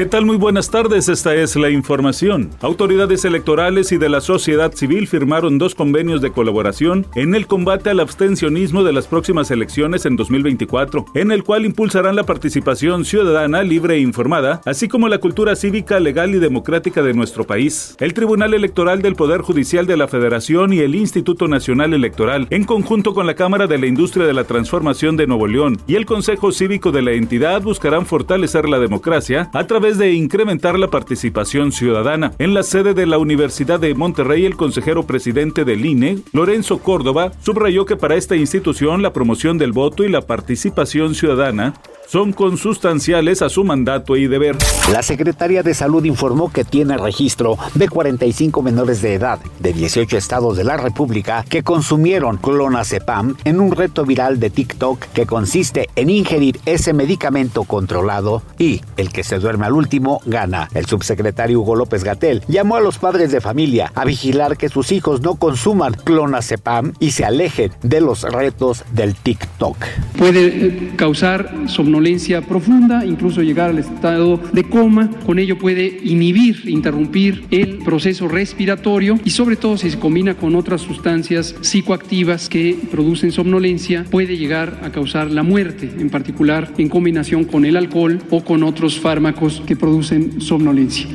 [0.00, 0.24] ¿Qué tal?
[0.24, 2.48] Muy buenas tardes, esta es la información.
[2.62, 7.90] Autoridades electorales y de la sociedad civil firmaron dos convenios de colaboración en el combate
[7.90, 13.62] al abstencionismo de las próximas elecciones en 2024, en el cual impulsarán la participación ciudadana
[13.62, 17.94] libre e informada, así como la cultura cívica, legal y democrática de nuestro país.
[18.00, 22.64] El Tribunal Electoral del Poder Judicial de la Federación y el Instituto Nacional Electoral, en
[22.64, 26.06] conjunto con la Cámara de la Industria de la Transformación de Nuevo León y el
[26.06, 31.72] Consejo Cívico de la entidad, buscarán fortalecer la democracia a través de incrementar la participación
[31.72, 32.32] ciudadana.
[32.38, 37.32] En la sede de la Universidad de Monterrey, el consejero presidente del INE, Lorenzo Córdoba,
[37.40, 41.74] subrayó que para esta institución la promoción del voto y la participación ciudadana
[42.10, 44.56] son consustanciales a su mandato y deber.
[44.92, 50.16] La Secretaría de Salud informó que tiene registro de 45 menores de edad de 18
[50.16, 55.88] estados de la República que consumieron clonazepam en un reto viral de TikTok que consiste
[55.94, 60.68] en ingerir ese medicamento controlado y el que se duerme al último gana.
[60.74, 64.90] El subsecretario Hugo López Gatel llamó a los padres de familia a vigilar que sus
[64.90, 69.76] hijos no consuman clonazepam y se alejen de los retos del TikTok.
[70.18, 71.99] Puede causar somnolencia
[72.46, 75.10] profunda, incluso llegar al estado de coma.
[75.26, 80.54] Con ello puede inhibir, interrumpir el proceso respiratorio y sobre todo si se combina con
[80.54, 86.88] otras sustancias psicoactivas que producen somnolencia, puede llegar a causar la muerte, en particular en
[86.88, 91.06] combinación con el alcohol o con otros fármacos que producen somnolencia.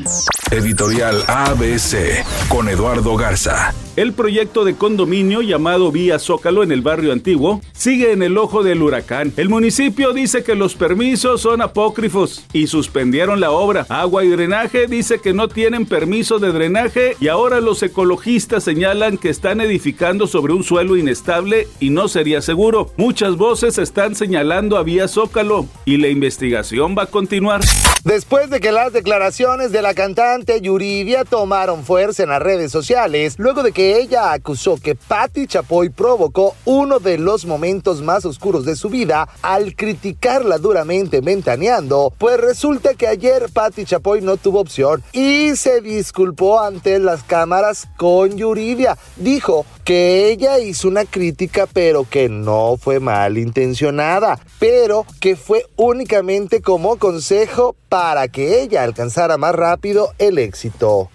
[0.52, 3.73] Editorial ABC con Eduardo Garza.
[3.96, 8.62] El proyecto de condominio llamado Vía Zócalo en el barrio antiguo sigue en el ojo
[8.62, 9.32] del huracán.
[9.38, 13.86] El municipio dice que los permisos son apócrifos y suspendieron la obra.
[13.88, 19.18] Agua y drenaje dice que no tienen permiso de drenaje y ahora los ecologistas señalan
[19.18, 22.92] que están edificando sobre un suelo inestable y no sería seguro.
[22.98, 27.62] Muchas voces están señalando a Vía Zócalo y la investigación va a continuar.
[28.03, 33.36] Después de que las declaraciones de la cantante Yuridia tomaron fuerza en las redes sociales,
[33.38, 38.66] luego de que ella acusó que Patti Chapoy provocó uno de los momentos más oscuros
[38.66, 44.59] de su vida al criticarla duramente mentaneando, pues resulta que ayer Patti Chapoy no tuvo
[44.59, 48.97] opción y se disculpó ante las cámaras con Yuridia.
[49.16, 56.62] Dijo que ella hizo una crítica pero que no fue malintencionada, pero que fue únicamente
[56.62, 61.09] como consejo para que ella alcanzara más rápido el éxito.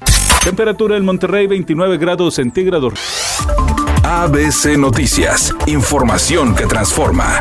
[0.44, 2.94] Temperatura en Monterrey 29 grados centígrados.
[4.02, 7.40] ABC Noticias, información que transforma.